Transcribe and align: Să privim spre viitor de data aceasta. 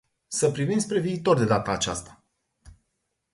Să 0.27 0.51
privim 0.51 0.77
spre 0.79 0.99
viitor 0.99 1.37
de 1.37 1.45
data 1.45 1.71
aceasta. 1.71 2.23